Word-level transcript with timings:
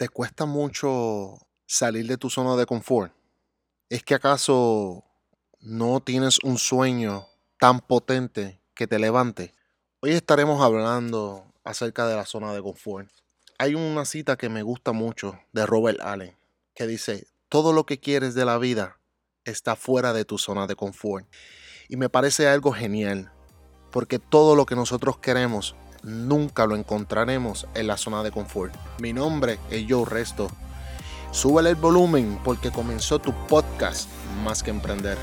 ¿Te 0.00 0.08
cuesta 0.08 0.46
mucho 0.46 1.46
salir 1.66 2.06
de 2.06 2.16
tu 2.16 2.30
zona 2.30 2.56
de 2.56 2.64
confort? 2.64 3.12
¿Es 3.90 4.02
que 4.02 4.14
acaso 4.14 5.04
no 5.60 6.00
tienes 6.00 6.38
un 6.42 6.56
sueño 6.56 7.26
tan 7.58 7.80
potente 7.80 8.62
que 8.72 8.86
te 8.86 8.98
levante? 8.98 9.52
Hoy 10.00 10.12
estaremos 10.12 10.62
hablando 10.62 11.52
acerca 11.64 12.06
de 12.06 12.16
la 12.16 12.24
zona 12.24 12.54
de 12.54 12.62
confort. 12.62 13.10
Hay 13.58 13.74
una 13.74 14.06
cita 14.06 14.38
que 14.38 14.48
me 14.48 14.62
gusta 14.62 14.92
mucho 14.92 15.38
de 15.52 15.66
Robert 15.66 16.00
Allen 16.00 16.34
que 16.74 16.86
dice, 16.86 17.26
todo 17.50 17.74
lo 17.74 17.84
que 17.84 18.00
quieres 18.00 18.34
de 18.34 18.46
la 18.46 18.56
vida 18.56 18.98
está 19.44 19.76
fuera 19.76 20.14
de 20.14 20.24
tu 20.24 20.38
zona 20.38 20.66
de 20.66 20.76
confort. 20.76 21.26
Y 21.90 21.98
me 21.98 22.08
parece 22.08 22.48
algo 22.48 22.72
genial, 22.72 23.34
porque 23.90 24.18
todo 24.18 24.56
lo 24.56 24.64
que 24.64 24.76
nosotros 24.76 25.18
queremos 25.18 25.76
nunca 26.02 26.66
lo 26.66 26.76
encontraremos 26.76 27.66
en 27.74 27.86
la 27.86 27.96
zona 27.96 28.22
de 28.22 28.30
confort. 28.30 28.74
Mi 29.00 29.12
nombre 29.12 29.58
es 29.70 29.86
Joe 29.88 30.04
Resto. 30.04 30.48
Súbele 31.30 31.70
el 31.70 31.76
volumen 31.76 32.38
porque 32.44 32.70
comenzó 32.70 33.18
tu 33.18 33.32
podcast 33.46 34.08
más 34.44 34.62
que 34.62 34.70
emprender. 34.70 35.16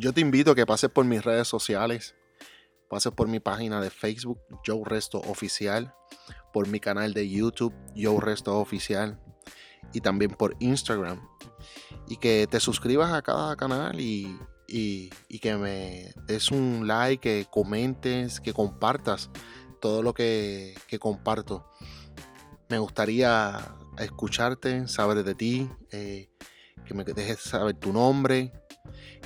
Yo 0.00 0.12
te 0.12 0.20
invito 0.20 0.52
a 0.52 0.54
que 0.54 0.64
pases 0.64 0.90
por 0.90 1.04
mis 1.06 1.24
redes 1.24 1.48
sociales, 1.48 2.14
pases 2.88 3.10
por 3.10 3.26
mi 3.26 3.40
página 3.40 3.80
de 3.80 3.90
Facebook, 3.90 4.38
Joe 4.64 4.82
Resto 4.84 5.18
Oficial, 5.18 5.92
por 6.52 6.68
mi 6.68 6.78
canal 6.78 7.12
de 7.14 7.28
YouTube, 7.28 7.74
Joe 7.96 8.20
Resto 8.20 8.56
Oficial, 8.60 9.20
y 9.92 10.00
también 10.00 10.30
por 10.30 10.54
Instagram. 10.60 11.20
Y 12.06 12.18
que 12.18 12.46
te 12.48 12.60
suscribas 12.60 13.12
a 13.12 13.22
cada 13.22 13.56
canal 13.56 13.98
y, 13.98 14.38
que 14.68 15.56
me 15.56 16.12
des 16.28 16.52
un 16.52 16.86
like, 16.86 17.20
que 17.20 17.50
comentes, 17.50 18.38
que 18.38 18.52
compartas 18.52 19.30
todo 19.80 20.04
lo 20.04 20.14
que, 20.14 20.76
comparto. 21.00 21.66
Me 22.68 22.78
gustaría 22.78 23.58
escucharte, 23.98 24.86
saber 24.86 25.24
de 25.24 25.34
ti, 25.34 25.68
eh, 25.90 26.30
que 26.86 26.94
me 26.94 27.02
dejes 27.02 27.40
saber 27.40 27.74
tu 27.74 27.92
nombre, 27.92 28.52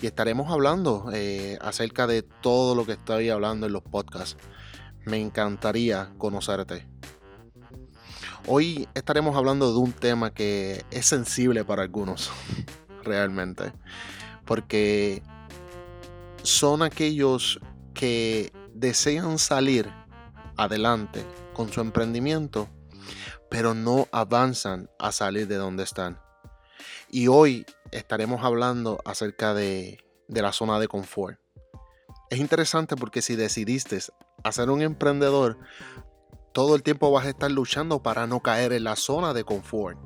y 0.00 0.06
estaremos 0.06 0.50
hablando 0.50 1.11
eh, 1.12 1.58
acerca 1.61 2.06
de 2.06 2.22
todo 2.22 2.75
lo 2.75 2.84
que 2.84 2.92
estoy 2.92 3.30
hablando 3.30 3.66
en 3.66 3.72
los 3.72 3.83
podcasts. 3.83 4.36
Me 5.05 5.19
encantaría 5.19 6.12
conocerte. 6.19 6.86
Hoy 8.47 8.88
estaremos 8.94 9.36
hablando 9.36 9.72
de 9.72 9.78
un 9.78 9.92
tema 9.92 10.34
que 10.34 10.84
es 10.91 11.06
sensible 11.06 11.64
para 11.64 11.83
algunos, 11.83 12.30
realmente, 13.05 13.72
porque 14.44 15.22
son 16.42 16.83
aquellos 16.83 17.60
que 17.94 18.53
desean 18.75 19.38
salir 19.38 19.88
adelante 20.56 21.25
con 21.53 21.72
su 21.72 21.80
emprendimiento, 21.80 22.69
pero 23.48 23.75
no 23.75 24.08
avanzan 24.10 24.91
a 24.98 25.12
salir 25.12 25.47
de 25.47 25.56
donde 25.56 25.84
están. 25.84 26.19
Y 27.11 27.28
hoy 27.28 27.66
estaremos 27.91 28.44
hablando 28.44 29.00
acerca 29.05 29.55
de, 29.55 29.98
la 30.28 30.52
zona 30.52 30.78
de 30.78 30.88
confort. 30.88 31.38
Es 32.30 32.38
interesante 32.38 32.97
porque 32.97 33.22
si 33.22 33.36
decidiste 33.36 33.98
hacer 34.44 34.70
un 34.70 34.83
emprendedor, 34.83 35.58
todo 36.53 36.75
el 36.75 36.83
tiempo 36.83 37.10
vas 37.10 37.27
a 37.27 37.30
estar 37.30 37.50
luchando 37.50 38.03
para 38.03 38.27
no 38.27 38.41
caer 38.41 38.72
en 38.72 38.84
la 38.84 38.97
zona 38.97 39.34
de 39.34 39.44
confort. 39.44 39.98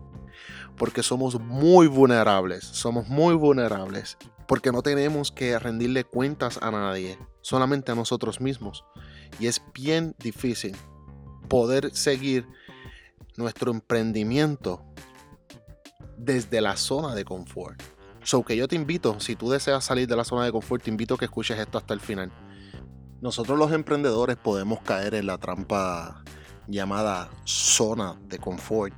Porque 0.76 1.02
somos 1.02 1.40
muy 1.40 1.86
vulnerables, 1.86 2.64
somos 2.64 3.08
muy 3.08 3.34
vulnerables. 3.34 4.18
Porque 4.46 4.72
no 4.72 4.82
tenemos 4.82 5.32
que 5.32 5.58
rendirle 5.58 6.04
cuentas 6.04 6.58
a 6.62 6.70
nadie, 6.70 7.18
solamente 7.40 7.92
a 7.92 7.94
nosotros 7.94 8.40
mismos. 8.40 8.84
Y 9.40 9.46
es 9.46 9.62
bien 9.74 10.14
difícil 10.18 10.76
poder 11.48 11.94
seguir 11.94 12.46
nuestro 13.36 13.70
emprendimiento 13.70 14.84
desde 16.16 16.60
la 16.60 16.76
zona 16.76 17.14
de 17.14 17.24
confort. 17.24 17.82
So 18.22 18.42
que 18.42 18.56
yo 18.56 18.66
te 18.66 18.74
invito, 18.74 19.20
si 19.20 19.36
tú 19.36 19.50
deseas 19.50 19.84
salir 19.84 20.08
de 20.08 20.16
la 20.16 20.24
zona 20.24 20.44
de 20.44 20.52
confort, 20.52 20.82
te 20.82 20.90
invito 20.90 21.14
a 21.14 21.18
que 21.18 21.26
escuches 21.26 21.58
esto 21.58 21.78
hasta 21.78 21.94
el 21.94 22.00
final. 22.00 22.32
Nosotros 23.20 23.58
los 23.58 23.72
emprendedores 23.72 24.36
podemos 24.36 24.80
caer 24.80 25.14
en 25.14 25.26
la 25.26 25.38
trampa 25.38 26.24
llamada 26.66 27.30
zona 27.44 28.18
de 28.28 28.38
confort. 28.38 28.94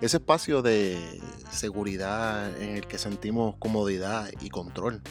Ese 0.00 0.18
espacio 0.18 0.62
de 0.62 1.20
seguridad 1.50 2.56
en 2.60 2.76
el 2.76 2.86
que 2.86 2.98
sentimos 2.98 3.56
comodidad 3.58 4.28
y 4.40 4.48
control. 4.48 5.02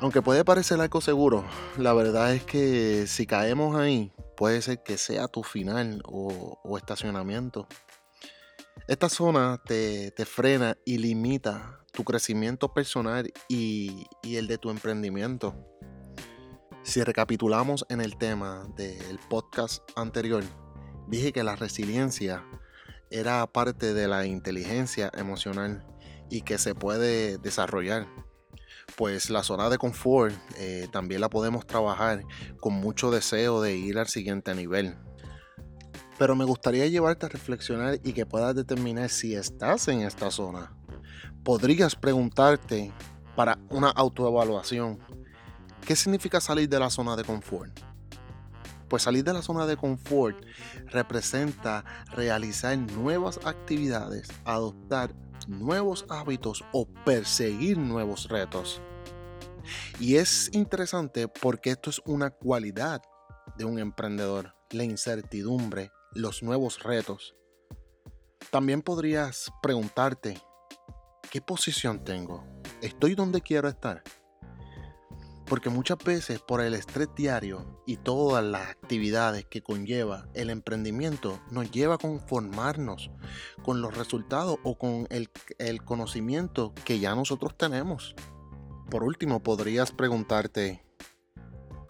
Aunque 0.00 0.22
puede 0.22 0.44
parecer 0.44 0.80
algo 0.80 1.00
seguro, 1.00 1.44
la 1.78 1.92
verdad 1.92 2.34
es 2.34 2.42
que 2.44 3.06
si 3.06 3.26
caemos 3.26 3.76
ahí, 3.76 4.12
puede 4.36 4.60
ser 4.62 4.82
que 4.82 4.98
sea 4.98 5.28
tu 5.28 5.44
final 5.44 6.02
o, 6.04 6.58
o 6.64 6.76
estacionamiento. 6.76 7.68
Esta 8.88 9.08
zona 9.08 9.62
te, 9.64 10.12
frena 10.26 10.76
y 10.84 10.98
limita 10.98 11.78
tu 11.92 12.02
crecimiento 12.02 12.74
personal 12.74 13.32
y, 13.48 14.06
el 14.24 14.48
de 14.48 14.58
tu 14.58 14.70
emprendimiento. 14.70 15.54
Si 16.82 17.00
recapitulamos 17.04 17.86
en 17.88 18.00
el 18.00 18.18
tema 18.18 18.66
del 18.76 19.20
podcast 19.30 19.84
anterior, 19.94 20.42
dije 21.06 21.32
que 21.32 21.44
la 21.44 21.54
resiliencia 21.54 22.44
era 23.08 23.46
parte 23.46 23.94
de 23.94 24.08
la 24.08 24.26
inteligencia 24.26 25.12
emocional 25.14 25.86
y 26.28 26.42
que 26.42 26.58
se 26.58 26.74
puede 26.74 27.38
desarrollar. 27.38 28.08
Pues 28.96 29.30
la 29.30 29.44
zona 29.44 29.70
de 29.70 29.78
confort 29.78 30.34
eh, 30.58 30.88
también 30.90 31.20
la 31.20 31.30
podemos 31.30 31.68
trabajar 31.68 32.24
con 32.58 32.72
mucho 32.72 33.12
deseo 33.12 33.62
de 33.62 33.76
ir 33.76 33.96
al 33.98 34.08
siguiente 34.08 34.56
nivel. 34.56 34.96
Pero 36.18 36.36
me 36.36 36.44
gustaría 36.44 36.86
llevarte 36.86 37.26
a 37.26 37.28
reflexionar 37.28 37.98
y 38.04 38.12
que 38.12 38.26
puedas 38.26 38.54
determinar 38.54 39.08
si 39.08 39.34
estás 39.34 39.88
en 39.88 40.02
esta 40.02 40.30
zona. 40.30 40.72
Podrías 41.42 41.96
preguntarte 41.96 42.92
para 43.34 43.58
una 43.70 43.90
autoevaluación, 43.90 44.98
¿qué 45.86 45.96
significa 45.96 46.40
salir 46.40 46.68
de 46.68 46.78
la 46.78 46.90
zona 46.90 47.16
de 47.16 47.24
confort? 47.24 47.80
Pues 48.88 49.04
salir 49.04 49.24
de 49.24 49.32
la 49.32 49.42
zona 49.42 49.66
de 49.66 49.76
confort 49.76 50.36
representa 50.86 51.84
realizar 52.14 52.76
nuevas 52.76 53.40
actividades, 53.44 54.28
adoptar 54.44 55.14
nuevos 55.48 56.04
hábitos 56.08 56.62
o 56.72 56.86
perseguir 57.04 57.78
nuevos 57.78 58.28
retos. 58.28 58.80
Y 59.98 60.16
es 60.16 60.50
interesante 60.52 61.28
porque 61.28 61.70
esto 61.70 61.90
es 61.90 62.02
una 62.04 62.30
cualidad 62.30 63.00
de 63.56 63.64
un 63.64 63.78
emprendedor, 63.78 64.54
la 64.70 64.84
incertidumbre, 64.84 65.90
los 66.14 66.42
nuevos 66.42 66.82
retos. 66.82 67.34
También 68.50 68.82
podrías 68.82 69.50
preguntarte, 69.62 70.40
¿qué 71.30 71.40
posición 71.40 72.04
tengo? 72.04 72.44
¿Estoy 72.82 73.14
donde 73.14 73.40
quiero 73.40 73.68
estar? 73.68 74.02
Porque 75.46 75.70
muchas 75.70 75.98
veces 75.98 76.40
por 76.40 76.60
el 76.60 76.74
estrés 76.74 77.08
diario 77.14 77.82
y 77.86 77.96
todas 77.96 78.44
las 78.44 78.68
actividades 78.70 79.44
que 79.44 79.62
conlleva 79.62 80.28
el 80.34 80.50
emprendimiento 80.50 81.40
nos 81.50 81.70
lleva 81.70 81.96
a 81.96 81.98
conformarnos 81.98 83.10
con 83.62 83.80
los 83.80 83.96
resultados 83.96 84.58
o 84.64 84.76
con 84.78 85.06
el, 85.10 85.30
conocimiento 85.84 86.74
que 86.84 86.98
ya 86.98 87.14
nosotros 87.14 87.56
tenemos. 87.56 88.14
Por 88.90 89.04
último, 89.04 89.42
podrías 89.42 89.92
preguntarte, 89.92 90.84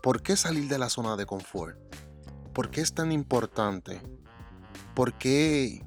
¿por 0.02 0.22
qué 0.22 0.36
salir 0.36 0.68
de 0.68 0.78
la 0.78 0.88
zona 0.88 1.16
de 1.16 1.26
confort? 1.26 1.78
¿Por 2.52 2.70
qué 2.70 2.82
es 2.82 2.92
tan 2.92 3.12
importante? 3.12 4.02
¿Por 4.94 5.14
qué 5.14 5.82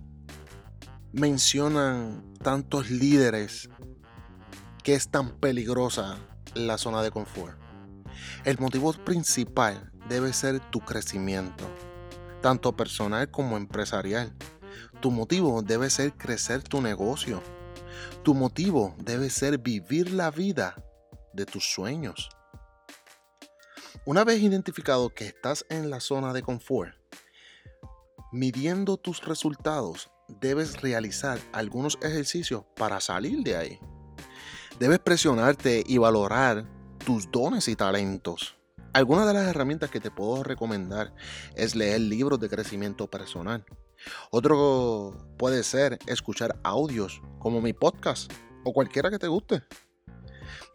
mencionan 1.13 2.33
tantos 2.41 2.89
líderes 2.89 3.69
que 4.83 4.95
es 4.95 5.09
tan 5.09 5.29
peligrosa 5.37 6.17
la 6.55 6.79
zona 6.79 7.03
de 7.03 7.11
confort? 7.11 7.55
El 8.45 8.57
motivo 8.57 8.93
principal 8.93 9.91
debe 10.09 10.33
ser 10.33 10.59
tu 10.71 10.79
crecimiento, 10.79 11.65
tanto 12.41 12.75
personal 12.75 13.29
como 13.29 13.57
empresarial. 13.57 14.35
Tu 15.01 15.11
motivo 15.11 15.61
debe 15.61 15.91
ser 15.91 16.13
crecer 16.13 16.63
tu 16.63 16.81
negocio. 16.81 17.43
Tu 18.23 18.33
motivo 18.33 18.95
debe 18.97 19.29
ser 19.29 19.59
vivir 19.59 20.11
la 20.11 20.31
vida 20.31 20.75
de 21.31 21.45
tus 21.45 21.63
sueños. 21.71 22.34
Una 24.07 24.23
vez 24.23 24.39
identificado 24.39 25.09
que 25.09 25.25
estás 25.25 25.65
en 25.67 25.89
la 25.89 25.99
zona 25.99 26.31
de 26.31 26.43
confort, 26.43 26.93
midiendo 28.31 28.97
tus 28.97 29.25
resultados, 29.25 30.11
debes 30.27 30.79
realizar 30.79 31.39
algunos 31.53 31.97
ejercicios 32.03 32.65
para 32.75 33.01
salir 33.01 33.39
de 33.39 33.57
ahí. 33.57 33.79
Debes 34.77 34.99
presionarte 34.99 35.83
y 35.83 35.97
valorar 35.97 36.69
tus 37.03 37.31
dones 37.31 37.67
y 37.67 37.75
talentos. 37.75 38.55
Algunas 38.93 39.25
de 39.25 39.33
las 39.33 39.47
herramientas 39.47 39.89
que 39.89 39.99
te 39.99 40.11
puedo 40.11 40.43
recomendar 40.43 41.11
es 41.55 41.73
leer 41.73 42.01
libros 42.01 42.39
de 42.39 42.47
crecimiento 42.47 43.09
personal. 43.09 43.65
Otro 44.29 45.17
puede 45.35 45.63
ser 45.63 45.97
escuchar 46.05 46.59
audios 46.61 47.23
como 47.39 47.59
mi 47.59 47.73
podcast 47.73 48.31
o 48.63 48.71
cualquiera 48.71 49.09
que 49.09 49.17
te 49.17 49.27
guste. 49.27 49.63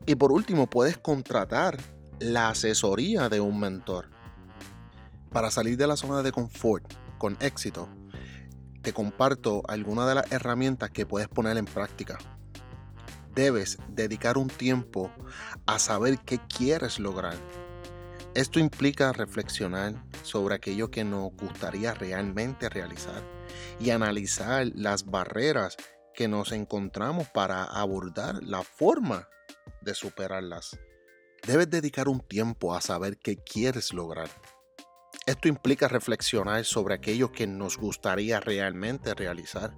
Y 0.04 0.16
por 0.16 0.32
último, 0.32 0.68
puedes 0.68 0.98
contratar 0.98 1.78
la 2.20 2.50
asesoría 2.50 3.28
de 3.28 3.40
un 3.40 3.58
mentor. 3.58 4.10
Para 5.32 5.50
salir 5.50 5.76
de 5.76 5.86
la 5.86 5.96
zona 5.96 6.22
de 6.22 6.32
confort 6.32 6.84
con 7.18 7.36
éxito, 7.40 7.88
te 8.82 8.92
comparto 8.92 9.62
algunas 9.66 10.08
de 10.08 10.14
las 10.14 10.30
herramientas 10.32 10.90
que 10.90 11.06
puedes 11.06 11.28
poner 11.28 11.56
en 11.56 11.64
práctica. 11.64 12.18
Debes 13.34 13.78
dedicar 13.88 14.38
un 14.38 14.48
tiempo 14.48 15.10
a 15.66 15.78
saber 15.78 16.18
qué 16.20 16.38
quieres 16.48 17.00
lograr 17.00 17.36
esto 18.34 18.60
implica 18.60 19.12
reflexionar 19.12 19.94
sobre 20.22 20.54
aquello 20.54 20.88
que 20.88 21.02
nos 21.02 21.32
gustaría 21.32 21.94
realmente 21.94 22.68
realizar 22.68 23.24
y 23.80 23.90
analizar 23.90 24.68
las 24.76 25.04
barreras 25.04 25.76
que 26.14 26.28
nos 26.28 26.52
encontramos 26.52 27.28
para 27.28 27.64
abordar 27.64 28.40
la 28.44 28.62
forma 28.62 29.28
de 29.80 29.94
superarlas. 29.94 30.78
Debes 31.46 31.70
dedicar 31.70 32.08
un 32.08 32.20
tiempo 32.20 32.74
a 32.74 32.80
saber 32.80 33.18
qué 33.18 33.36
quieres 33.36 33.92
lograr. 33.92 34.28
Esto 35.26 35.48
implica 35.48 35.88
reflexionar 35.88 36.64
sobre 36.64 36.94
aquello 36.94 37.32
que 37.32 37.46
nos 37.46 37.76
gustaría 37.76 38.40
realmente 38.40 39.14
realizar 39.14 39.74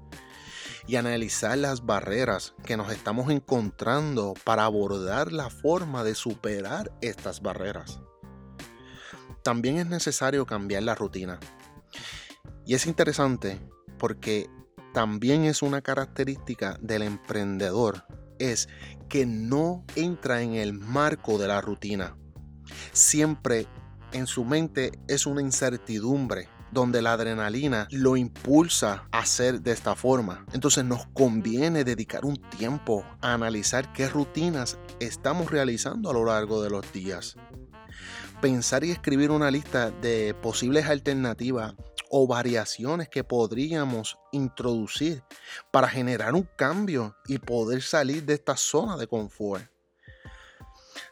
y 0.87 0.97
analizar 0.97 1.59
las 1.59 1.85
barreras 1.85 2.55
que 2.64 2.76
nos 2.76 2.93
estamos 2.93 3.31
encontrando 3.31 4.35
para 4.44 4.64
abordar 4.64 5.32
la 5.32 5.50
forma 5.50 6.05
de 6.05 6.14
superar 6.14 6.93
estas 7.00 7.41
barreras 7.41 8.00
también 9.43 9.79
es 9.79 9.87
necesario 9.87 10.47
cambiar 10.47 10.85
la 10.85 10.94
rutina. 10.94 11.38
Y 12.65 12.75
es 12.75 12.87
interesante 12.87 13.61
porque 13.99 14.49
también 14.94 15.44
es 15.44 15.62
una 15.62 15.82
característica 15.82 16.79
del 16.81 17.03
emprendedor, 17.03 18.05
es 18.50 18.69
que 19.09 19.27
no 19.27 19.85
entra 19.94 20.43
en 20.43 20.55
el 20.55 20.73
marco 20.73 21.39
de 21.39 21.49
la 21.49 21.61
rutina. 21.61 22.17
Siempre 22.93 23.67
en 24.12 24.27
su 24.27 24.44
mente 24.44 24.93
es 25.09 25.27
una 25.27 25.43
incertidumbre 25.43 26.49
donde 26.71 27.03
la 27.03 27.12
adrenalina 27.12 27.87
lo 27.91 28.17
impulsa 28.17 29.06
a 29.12 29.19
hacer 29.19 29.61
de 29.61 29.73
esta 29.73 29.94
forma. 29.94 30.47
Entonces 30.55 30.85
nos 30.85 31.06
conviene 31.09 31.85
dedicar 31.85 32.25
un 32.25 32.37
tiempo 32.37 33.05
a 33.21 33.35
analizar 33.35 33.93
qué 33.93 34.09
rutinas 34.09 34.79
estamos 34.99 35.50
realizando 35.50 36.11
a 36.11 36.15
lo 36.15 36.25
largo 36.25 36.62
de 36.62 36.71
los 36.71 36.91
días 36.93 37.37
pensar 38.43 38.83
y 38.83 38.91
escribir 38.91 39.31
una 39.31 39.53
lista 39.53 39.93
de 39.93 40.35
posibles 40.35 40.87
alternativas 40.87 41.75
o 42.14 42.26
variaciones 42.26 43.09
que 43.09 43.25
podríamos 43.25 44.19
introducir 44.32 45.25
para 45.70 45.88
generar 45.88 46.35
un 46.35 46.47
cambio 46.56 47.17
y 47.26 47.38
poder 47.38 47.81
salir 47.81 48.25
de 48.25 48.35
esta 48.35 48.55
zona 48.55 48.99
de 48.99 49.06
confort. 49.06 49.64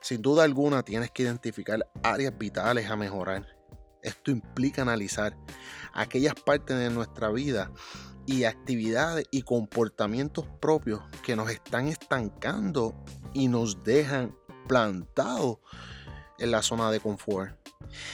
Sin 0.03 0.21
duda 0.21 0.45
alguna 0.45 0.83
tienes 0.83 1.11
que 1.11 1.23
identificar 1.23 1.81
áreas 2.03 2.37
vitales 2.37 2.91
a 2.91 2.97
mejorar. 2.97 3.47
Esto 4.03 4.31
implica 4.31 4.83
analizar 4.83 5.35
aquellas 5.95 6.35
partes 6.35 6.79
de 6.79 6.91
nuestra 6.91 7.31
vida 7.31 7.73
y 8.27 8.45
actividades 8.45 9.25
y 9.31 9.41
comportamientos 9.41 10.45
propios 10.61 11.01
que 11.25 11.35
nos 11.35 11.51
están 11.51 11.89
estancando 11.89 12.95
y 13.33 13.49
nos 13.49 13.83
dejan 13.85 14.37
plantados 14.69 15.61
en 16.39 16.51
la 16.51 16.61
zona 16.61 16.91
de 16.91 17.01
confort 17.01 17.60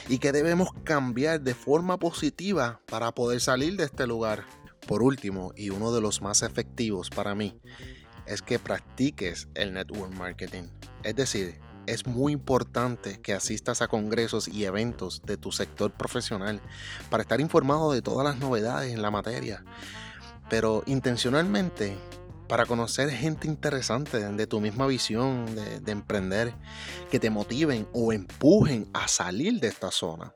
y 0.07 0.19
que 0.19 0.31
debemos 0.31 0.69
cambiar 0.83 1.41
de 1.41 1.53
forma 1.53 1.97
positiva 1.97 2.81
para 2.87 3.11
poder 3.13 3.41
salir 3.41 3.77
de 3.77 3.85
este 3.85 4.07
lugar. 4.07 4.45
Por 4.87 5.03
último, 5.03 5.51
y 5.55 5.69
uno 5.69 5.91
de 5.91 6.01
los 6.01 6.21
más 6.21 6.43
efectivos 6.43 7.09
para 7.09 7.35
mí, 7.35 7.59
es 8.25 8.41
que 8.41 8.59
practiques 8.59 9.47
el 9.53 9.73
network 9.73 10.13
marketing. 10.13 10.63
Es 11.03 11.15
decir, 11.15 11.59
es 11.87 12.05
muy 12.05 12.33
importante 12.33 13.21
que 13.21 13.33
asistas 13.33 13.81
a 13.81 13.87
congresos 13.87 14.47
y 14.47 14.65
eventos 14.65 15.21
de 15.25 15.37
tu 15.37 15.51
sector 15.51 15.91
profesional 15.91 16.61
para 17.09 17.23
estar 17.23 17.39
informado 17.39 17.91
de 17.91 18.01
todas 18.01 18.25
las 18.25 18.37
novedades 18.39 18.93
en 18.93 19.01
la 19.01 19.11
materia. 19.11 19.63
Pero 20.49 20.83
intencionalmente 20.85 21.97
para 22.47 22.65
conocer 22.65 23.09
gente 23.09 23.47
interesante 23.47 24.19
de 24.19 24.47
tu 24.47 24.61
misma 24.61 24.87
visión 24.87 25.45
de, 25.55 25.91
emprender, 25.91 26.53
que 27.11 27.19
te 27.19 27.29
motiven 27.29 27.87
o 27.93 28.13
empujen 28.13 28.89
a 28.93 29.07
salir 29.07 29.59
de 29.59 29.67
esta 29.67 29.91
zona. 29.91 30.33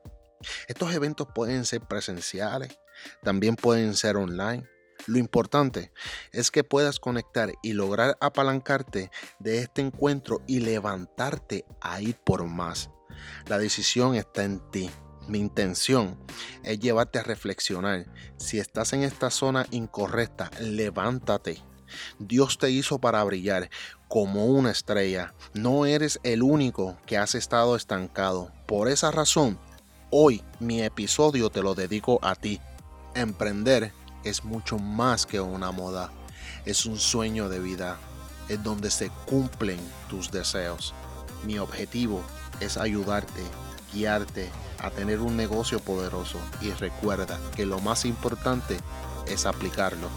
Estos 0.67 0.93
eventos 0.93 1.27
pueden 1.33 1.65
ser 1.65 1.81
presenciales, 1.81 2.79
también 3.23 3.55
pueden 3.55 3.95
ser 3.95 4.17
online. 4.17 4.67
Lo 5.07 5.17
importante 5.17 5.91
es 6.31 6.51
que 6.51 6.63
puedas 6.63 6.99
conectar 6.99 7.51
y 7.63 7.73
lograr 7.73 8.17
apalancarte 8.21 9.09
de 9.39 9.59
este 9.59 9.81
encuentro 9.81 10.43
y 10.47 10.59
levantarte 10.59 11.65
a 11.79 12.01
ir 12.01 12.17
por 12.17 12.45
más. 12.45 12.91
La 13.47 13.57
decisión 13.57 14.15
está 14.15 14.43
en 14.43 14.59
ti. 14.71 14.89
Mi 15.27 15.39
intención 15.39 16.19
es 16.63 16.79
llevarte 16.79 17.19
a 17.19 17.23
reflexionar. 17.23 18.05
Si 18.37 18.59
estás 18.59 18.93
en 18.93 19.03
esta 19.03 19.29
zona 19.29 19.65
incorrecta, 19.71 20.49
levántate 20.59 21.63
Dios 22.19 22.57
te 22.57 22.69
hizo 22.71 22.99
para 22.99 23.23
brillar 23.23 23.69
como 24.07 24.45
una 24.45 24.71
estrella. 24.71 25.33
No 25.53 25.85
eres 25.85 26.19
el 26.23 26.43
único 26.43 26.97
que 27.05 27.17
has 27.17 27.35
estado 27.35 27.75
estancado. 27.75 28.51
Por 28.65 28.89
esa 28.89 29.11
razón, 29.11 29.57
hoy 30.09 30.43
mi 30.59 30.81
episodio 30.81 31.49
te 31.49 31.61
lo 31.61 31.75
dedico 31.75 32.19
a 32.21 32.35
ti. 32.35 32.59
Emprender 33.15 33.93
es 34.23 34.43
mucho 34.43 34.77
más 34.77 35.25
que 35.25 35.39
una 35.39 35.71
moda. 35.71 36.11
Es 36.65 36.85
un 36.85 36.99
sueño 36.99 37.49
de 37.49 37.59
vida. 37.59 37.97
Es 38.49 38.61
donde 38.63 38.91
se 38.91 39.09
cumplen 39.25 39.79
tus 40.09 40.31
deseos. 40.31 40.93
Mi 41.45 41.57
objetivo 41.57 42.21
es 42.59 42.77
ayudarte, 42.77 43.41
guiarte 43.93 44.49
a 44.79 44.89
tener 44.89 45.19
un 45.19 45.37
negocio 45.37 45.79
poderoso 45.79 46.39
y 46.61 46.71
recuerda 46.71 47.39
que 47.55 47.65
lo 47.65 47.79
más 47.79 48.05
importante 48.05 48.77
es 49.27 49.45
aplicarlo. 49.45 50.07